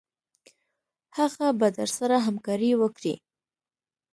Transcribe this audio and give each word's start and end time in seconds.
هغه 1.17 1.47
به 1.59 1.67
درسره 1.77 2.15
همکاري 2.27 2.71
وکړي. 2.77 3.13